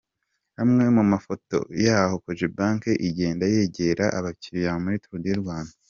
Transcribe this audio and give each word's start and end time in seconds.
Amwe 0.61 0.85
mu 0.95 1.03
mafoto 1.11 1.57
y’aho 1.85 2.15
Cogebanque 2.23 2.91
igenda 3.07 3.45
yegera 3.53 4.05
abakiliya 4.17 4.71
muri 4.83 4.97
Tour 5.03 5.21
du 5.25 5.33
Rwanda. 5.43 5.73